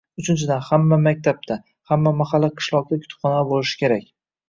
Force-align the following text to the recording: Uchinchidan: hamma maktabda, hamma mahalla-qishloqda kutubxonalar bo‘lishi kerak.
Uchinchidan: 0.21 0.63
hamma 0.69 0.99
maktabda, 1.03 1.59
hamma 1.93 2.17
mahalla-qishloqda 2.25 3.03
kutubxonalar 3.07 3.51
bo‘lishi 3.55 3.83
kerak. 3.87 4.15